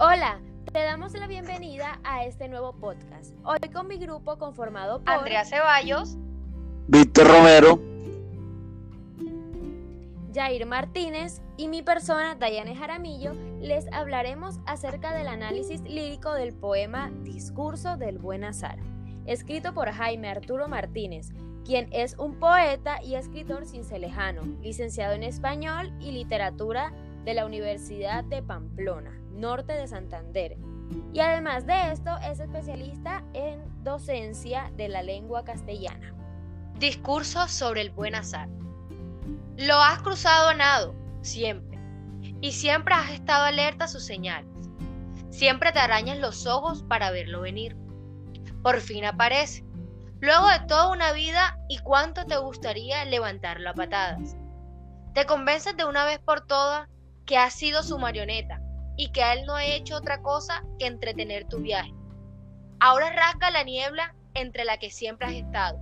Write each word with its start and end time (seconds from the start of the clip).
Hola, 0.00 0.40
te 0.72 0.78
damos 0.78 1.12
la 1.14 1.26
bienvenida 1.26 1.98
a 2.04 2.24
este 2.24 2.46
nuevo 2.46 2.72
podcast. 2.72 3.34
Hoy 3.42 3.58
con 3.72 3.88
mi 3.88 3.96
grupo 3.96 4.38
conformado 4.38 5.00
por 5.00 5.12
Andrea 5.12 5.44
Ceballos, 5.44 6.16
Víctor 6.86 7.26
Romero, 7.26 7.82
Jair 10.32 10.66
Martínez 10.66 11.42
y 11.56 11.66
mi 11.66 11.82
persona, 11.82 12.36
Dayane 12.36 12.76
Jaramillo, 12.76 13.32
les 13.60 13.92
hablaremos 13.92 14.60
acerca 14.66 15.12
del 15.12 15.26
análisis 15.26 15.80
lírico 15.80 16.32
del 16.32 16.54
poema 16.54 17.10
Discurso 17.24 17.96
del 17.96 18.18
Buen 18.18 18.44
Azar, 18.44 18.78
escrito 19.26 19.74
por 19.74 19.90
Jaime 19.90 20.28
Arturo 20.28 20.68
Martínez, 20.68 21.32
quien 21.64 21.88
es 21.92 22.16
un 22.18 22.38
poeta 22.38 23.02
y 23.02 23.16
escritor 23.16 23.66
cincelejano, 23.66 24.42
licenciado 24.62 25.14
en 25.14 25.24
español 25.24 25.92
y 25.98 26.12
literatura 26.12 26.92
de 27.24 27.34
la 27.34 27.44
Universidad 27.44 28.22
de 28.22 28.44
Pamplona, 28.44 29.20
norte 29.38 29.72
de 29.72 29.88
Santander. 29.88 30.56
Y 31.12 31.20
además 31.20 31.66
de 31.66 31.92
esto, 31.92 32.16
es 32.18 32.40
especialista 32.40 33.22
en 33.34 33.62
docencia 33.84 34.70
de 34.76 34.88
la 34.88 35.02
lengua 35.02 35.44
castellana. 35.44 36.14
Discurso 36.78 37.46
sobre 37.48 37.82
el 37.82 37.90
buen 37.90 38.14
azar. 38.14 38.48
Lo 39.56 39.76
has 39.80 40.02
cruzado 40.02 40.50
a 40.50 40.54
nado, 40.54 40.94
siempre, 41.20 41.78
y 42.40 42.52
siempre 42.52 42.94
has 42.94 43.10
estado 43.10 43.44
alerta 43.44 43.84
a 43.84 43.88
sus 43.88 44.04
señales. 44.04 44.48
Siempre 45.30 45.72
te 45.72 45.78
arañas 45.78 46.18
los 46.18 46.46
ojos 46.46 46.82
para 46.84 47.10
verlo 47.10 47.40
venir. 47.40 47.76
Por 48.62 48.80
fin 48.80 49.04
aparece. 49.04 49.64
Luego 50.20 50.48
de 50.48 50.60
toda 50.66 50.90
una 50.90 51.12
vida 51.12 51.58
y 51.68 51.78
cuánto 51.78 52.24
te 52.26 52.36
gustaría 52.36 53.04
levantarlo 53.04 53.70
a 53.70 53.74
patadas. 53.74 54.36
Te 55.14 55.26
convences 55.26 55.76
de 55.76 55.84
una 55.84 56.04
vez 56.04 56.18
por 56.18 56.46
todas 56.46 56.88
que 57.24 57.38
has 57.38 57.54
sido 57.54 57.82
su 57.82 57.98
marioneta 57.98 58.57
y 58.98 59.10
que 59.12 59.32
él 59.32 59.46
no 59.46 59.54
ha 59.54 59.64
hecho 59.64 59.96
otra 59.96 60.20
cosa 60.20 60.64
que 60.78 60.86
entretener 60.86 61.46
tu 61.46 61.58
viaje. 61.60 61.94
Ahora 62.80 63.10
rasga 63.10 63.50
la 63.50 63.62
niebla 63.62 64.14
entre 64.34 64.64
la 64.64 64.76
que 64.76 64.90
siempre 64.90 65.28
has 65.28 65.34
estado 65.34 65.78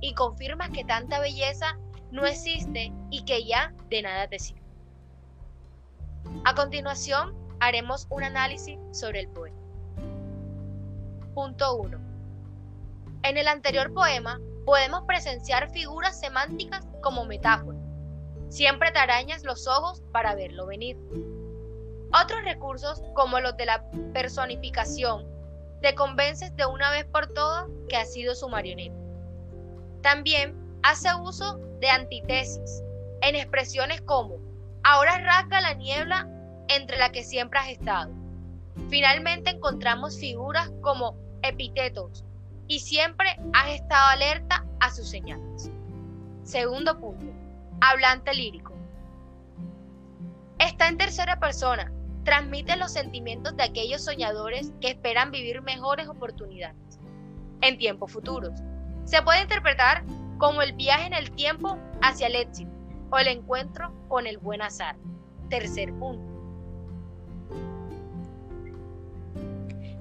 y 0.00 0.14
confirmas 0.14 0.70
que 0.70 0.84
tanta 0.84 1.20
belleza 1.20 1.76
no 2.12 2.24
existe 2.24 2.92
y 3.10 3.24
que 3.24 3.44
ya 3.44 3.74
de 3.90 4.02
nada 4.02 4.28
te 4.28 4.38
sirve. 4.38 4.62
A 6.44 6.54
continuación, 6.54 7.36
haremos 7.60 8.06
un 8.10 8.22
análisis 8.22 8.78
sobre 8.92 9.20
el 9.20 9.28
poema. 9.28 9.60
Punto 11.34 11.76
1. 11.76 11.98
En 13.24 13.38
el 13.38 13.48
anterior 13.48 13.92
poema 13.92 14.40
podemos 14.64 15.02
presenciar 15.06 15.70
figuras 15.72 16.18
semánticas 16.18 16.86
como 17.02 17.24
metáforas. 17.24 17.80
Siempre 18.50 18.92
te 18.92 19.00
arañas 19.00 19.42
los 19.42 19.66
ojos 19.66 20.02
para 20.12 20.34
verlo 20.36 20.66
venir. 20.66 20.96
Otros 22.12 22.44
recursos, 22.44 23.02
como 23.14 23.40
los 23.40 23.56
de 23.56 23.66
la 23.66 23.84
personificación, 24.12 25.26
te 25.80 25.94
convences 25.94 26.54
de 26.56 26.66
una 26.66 26.90
vez 26.90 27.04
por 27.06 27.26
todas 27.28 27.66
que 27.88 27.96
has 27.96 28.12
sido 28.12 28.34
su 28.34 28.48
marioneta. 28.48 28.94
También 30.02 30.54
hace 30.82 31.08
uso 31.14 31.58
de 31.80 31.88
antítesis 31.88 32.82
en 33.22 33.34
expresiones 33.36 34.00
como 34.02 34.36
ahora 34.84 35.18
rasga 35.18 35.60
la 35.60 35.74
niebla 35.74 36.28
entre 36.68 36.98
la 36.98 37.10
que 37.10 37.24
siempre 37.24 37.58
has 37.58 37.68
estado. 37.68 38.12
Finalmente 38.88 39.50
encontramos 39.50 40.18
figuras 40.18 40.70
como 40.82 41.16
epítetos 41.42 42.24
y 42.68 42.80
siempre 42.80 43.36
has 43.52 43.70
estado 43.70 44.08
alerta 44.08 44.64
a 44.80 44.90
sus 44.90 45.08
señales. 45.08 45.70
Segundo 46.44 46.98
punto, 46.98 47.26
hablante 47.80 48.34
lírico. 48.34 48.72
Está 50.58 50.88
en 50.88 50.98
tercera 50.98 51.38
persona, 51.38 51.92
transmite 52.24 52.76
los 52.76 52.92
sentimientos 52.92 53.56
de 53.56 53.64
aquellos 53.64 54.04
soñadores 54.04 54.72
que 54.80 54.88
esperan 54.88 55.30
vivir 55.30 55.62
mejores 55.62 56.08
oportunidades 56.08 56.76
en 57.60 57.78
tiempos 57.78 58.12
futuros. 58.12 58.52
Se 59.04 59.22
puede 59.22 59.42
interpretar 59.42 60.04
como 60.38 60.62
el 60.62 60.72
viaje 60.72 61.06
en 61.06 61.14
el 61.14 61.30
tiempo 61.32 61.78
hacia 62.00 62.26
el 62.26 62.36
éxito 62.36 62.70
o 63.10 63.18
el 63.18 63.28
encuentro 63.28 63.92
con 64.08 64.26
el 64.26 64.38
buen 64.38 64.62
azar. 64.62 64.96
Tercer 65.48 65.92
punto. 65.94 66.32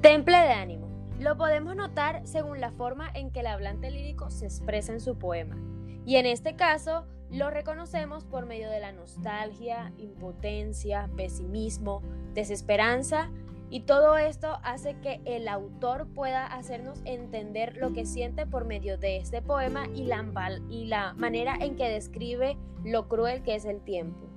Temple 0.00 0.36
de 0.36 0.52
ánimo. 0.52 0.88
Lo 1.18 1.36
podemos 1.36 1.76
notar 1.76 2.22
según 2.24 2.60
la 2.60 2.72
forma 2.72 3.08
en 3.14 3.30
que 3.30 3.40
el 3.40 3.46
hablante 3.46 3.90
lírico 3.90 4.30
se 4.30 4.46
expresa 4.46 4.92
en 4.92 5.00
su 5.00 5.16
poema. 5.16 5.56
Y 6.04 6.16
en 6.16 6.26
este 6.26 6.56
caso, 6.56 7.06
lo 7.32 7.50
reconocemos 7.50 8.24
por 8.24 8.44
medio 8.46 8.70
de 8.70 8.78
la 8.78 8.92
nostalgia, 8.92 9.92
impotencia, 9.96 11.08
pesimismo, 11.16 12.02
desesperanza 12.34 13.30
y 13.70 13.80
todo 13.80 14.18
esto 14.18 14.58
hace 14.62 14.96
que 15.00 15.22
el 15.24 15.48
autor 15.48 16.06
pueda 16.14 16.46
hacernos 16.46 17.00
entender 17.06 17.78
lo 17.78 17.94
que 17.94 18.04
siente 18.04 18.44
por 18.44 18.66
medio 18.66 18.98
de 18.98 19.16
este 19.16 19.40
poema 19.40 19.86
y 19.94 20.04
la, 20.04 20.22
y 20.68 20.84
la 20.84 21.14
manera 21.14 21.56
en 21.58 21.76
que 21.76 21.88
describe 21.88 22.58
lo 22.84 23.08
cruel 23.08 23.42
que 23.42 23.54
es 23.54 23.64
el 23.64 23.80
tiempo. 23.80 24.28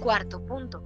Cuarto 0.00 0.40
punto. 0.46 0.82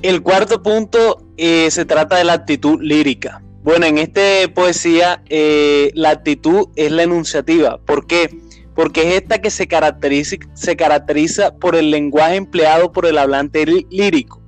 El 0.00 0.22
cuarto 0.22 0.62
punto 0.62 1.26
eh, 1.36 1.70
se 1.70 1.84
trata 1.84 2.16
de 2.16 2.24
la 2.24 2.32
actitud 2.32 2.80
lírica. 2.80 3.42
Bueno, 3.62 3.84
en 3.84 3.98
esta 3.98 4.20
poesía 4.54 5.22
eh, 5.28 5.90
la 5.94 6.10
actitud 6.10 6.68
es 6.74 6.90
la 6.90 7.02
enunciativa. 7.02 7.78
¿Por 7.78 8.06
qué? 8.06 8.45
Porque 8.76 9.08
es 9.08 9.22
esta 9.22 9.40
que 9.40 9.50
se 9.50 9.66
caracteriza, 9.66 11.56
por 11.56 11.74
el 11.74 11.90
lenguaje 11.90 12.36
empleado 12.36 12.92
por 12.92 13.06
el 13.06 13.18
hablante 13.18 13.66
lírico 13.90 14.46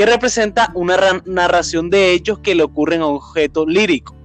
que 0.00 0.06
representa 0.06 0.72
una 0.74 1.22
narración 1.26 1.90
de 1.90 2.14
hechos 2.14 2.38
que 2.38 2.54
le 2.54 2.62
ocurren 2.62 3.02
a 3.02 3.06
un 3.06 3.16
objeto 3.16 3.66
lírico. 3.66 4.16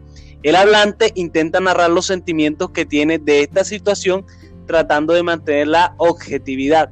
El 0.41 0.55
hablante 0.55 1.11
intenta 1.15 1.59
narrar 1.59 1.89
los 1.89 2.05
sentimientos 2.05 2.69
que 2.69 2.85
tiene 2.85 3.17
de 3.19 3.41
esta 3.41 3.65
situación 3.65 4.25
tratando 4.67 5.13
de 5.13 5.23
mantener 5.23 5.67
la 5.67 5.93
objetividad. 5.97 6.91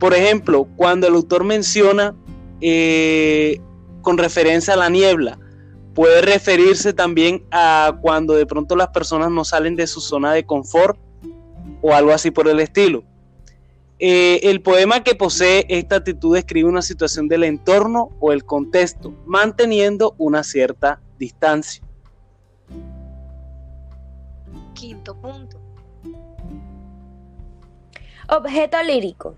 Por 0.00 0.14
ejemplo, 0.14 0.66
cuando 0.74 1.06
el 1.06 1.14
autor 1.14 1.44
menciona 1.44 2.16
eh, 2.60 3.60
con 4.02 4.18
referencia 4.18 4.74
a 4.74 4.76
la 4.76 4.88
niebla, 4.88 5.38
puede 5.94 6.22
referirse 6.22 6.92
también 6.92 7.44
a 7.52 7.98
cuando 8.00 8.34
de 8.34 8.46
pronto 8.46 8.74
las 8.74 8.88
personas 8.88 9.30
no 9.30 9.44
salen 9.44 9.76
de 9.76 9.86
su 9.86 10.00
zona 10.00 10.32
de 10.32 10.44
confort 10.44 10.98
o 11.82 11.92
algo 11.94 12.12
así 12.12 12.30
por 12.30 12.48
el 12.48 12.60
estilo. 12.60 13.04
Eh, 14.02 14.48
el 14.48 14.62
poema 14.62 15.04
que 15.04 15.14
posee 15.14 15.66
esta 15.68 15.96
actitud 15.96 16.34
describe 16.34 16.66
una 16.66 16.80
situación 16.80 17.28
del 17.28 17.44
entorno 17.44 18.10
o 18.18 18.32
el 18.32 18.46
contexto, 18.46 19.12
manteniendo 19.26 20.14
una 20.16 20.42
cierta 20.42 21.00
distancia. 21.18 21.84
Quinto 24.72 25.14
punto. 25.20 25.58
Objeto 28.30 28.82
lírico. 28.82 29.34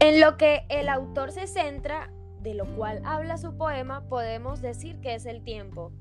En 0.00 0.20
lo 0.20 0.36
que 0.36 0.64
el 0.68 0.88
autor 0.88 1.30
se 1.30 1.46
centra, 1.46 2.10
de 2.40 2.54
lo 2.54 2.66
cual 2.74 3.00
habla 3.04 3.38
su 3.38 3.56
poema, 3.56 4.00
podemos 4.08 4.60
decir 4.60 4.98
que 5.00 5.14
es 5.14 5.24
el 5.26 5.44
tiempo, 5.44 5.92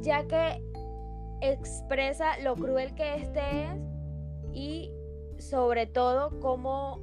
ya 0.00 0.26
que 0.26 0.62
expresa 1.42 2.38
lo 2.38 2.54
cruel 2.56 2.94
que 2.94 3.16
éste 3.16 3.64
es 3.64 3.93
y 4.54 4.90
sobre 5.38 5.86
todo 5.86 6.38
cómo 6.40 7.00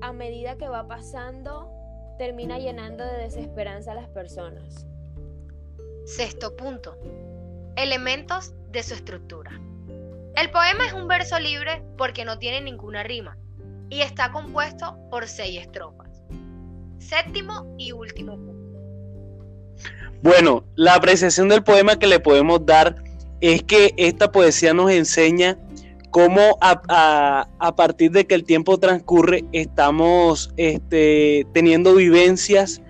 a 0.00 0.12
medida 0.12 0.56
que 0.56 0.68
va 0.68 0.88
pasando 0.88 1.70
termina 2.18 2.58
llenando 2.58 3.04
de 3.04 3.18
desesperanza 3.18 3.92
a 3.92 3.94
las 3.94 4.08
personas. 4.08 4.86
Sexto 6.04 6.56
punto. 6.56 6.96
Elementos 7.76 8.54
de 8.72 8.82
su 8.82 8.94
estructura. 8.94 9.50
El 10.34 10.50
poema 10.50 10.86
es 10.86 10.92
un 10.92 11.08
verso 11.08 11.38
libre 11.38 11.82
porque 11.96 12.24
no 12.24 12.38
tiene 12.38 12.60
ninguna 12.60 13.02
rima 13.02 13.36
y 13.90 14.00
está 14.00 14.32
compuesto 14.32 14.98
por 15.10 15.28
seis 15.28 15.60
estrofas. 15.60 16.22
Séptimo 16.98 17.74
y 17.78 17.92
último 17.92 18.36
punto. 18.36 18.56
Bueno, 20.22 20.64
la 20.74 20.94
apreciación 20.94 21.48
del 21.48 21.62
poema 21.62 21.98
que 21.98 22.06
le 22.06 22.20
podemos 22.20 22.64
dar 22.64 22.96
es 23.40 23.62
que 23.62 23.94
esta 23.96 24.32
poesía 24.32 24.72
nos 24.72 24.90
enseña 24.90 25.58
cómo 26.16 26.56
a, 26.62 27.74
partir 27.76 28.10
de 28.10 28.26
que 28.26 28.34
el 28.34 28.44
tiempo 28.44 28.78
transcurre 28.78 29.44
estamos 29.52 30.50
este, 30.56 31.46
teniendo 31.52 31.94
vivencias 31.94 32.80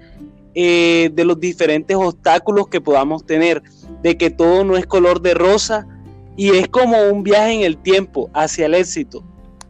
eh, 0.55 1.11
de 1.13 1.25
los 1.25 1.41
diferentes 1.41 1.97
obstáculos 1.97 2.69
que 2.69 2.81
podamos 2.81 3.27
tener, 3.27 3.65
de 4.01 4.17
que 4.17 4.31
todo 4.31 4.63
no 4.63 4.77
es 4.77 4.87
color 4.87 5.23
de 5.23 5.35
rosa 5.35 5.89
y 6.37 6.51
es 6.51 6.69
como 6.69 7.03
un 7.11 7.25
viaje 7.25 7.55
en 7.55 7.63
el 7.63 7.79
tiempo 7.79 8.31
hacia 8.33 8.67
el 8.67 8.75
éxito, 8.75 9.25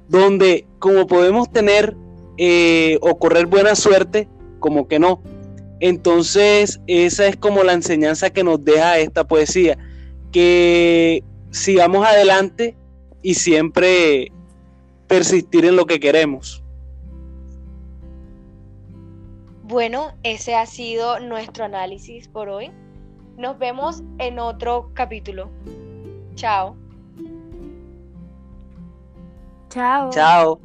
donde 0.06 0.66
como 0.78 1.06
podemos 1.06 1.50
tener 1.50 1.96
eh, 2.36 2.98
o 3.00 3.18
correr 3.18 3.46
buena 3.46 3.74
suerte, 3.74 4.28
como 4.60 4.86
que 4.86 4.98
no. 4.98 5.22
Entonces 5.80 6.78
esa 6.86 7.26
es 7.26 7.36
como 7.36 7.64
la 7.64 7.72
enseñanza 7.72 8.28
que 8.28 8.44
nos 8.44 8.62
deja 8.62 8.98
esta 8.98 9.26
poesía, 9.26 9.78
que 10.30 11.24
sigamos 11.52 12.06
adelante 12.06 12.76
y 13.26 13.34
siempre 13.34 14.30
persistir 15.08 15.64
en 15.64 15.74
lo 15.74 15.84
que 15.84 15.98
queremos. 15.98 16.62
Bueno, 19.64 20.12
ese 20.22 20.54
ha 20.54 20.64
sido 20.64 21.18
nuestro 21.18 21.64
análisis 21.64 22.28
por 22.28 22.48
hoy. 22.48 22.70
Nos 23.36 23.58
vemos 23.58 24.04
en 24.18 24.38
otro 24.38 24.92
capítulo. 24.94 25.50
Chao. 26.36 26.76
Chao. 29.70 30.10
Chao. 30.10 30.60